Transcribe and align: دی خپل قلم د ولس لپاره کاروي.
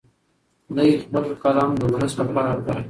دی 0.75 0.89
خپل 1.03 1.23
قلم 1.43 1.69
د 1.79 1.81
ولس 1.93 2.13
لپاره 2.19 2.51
کاروي. 2.65 2.79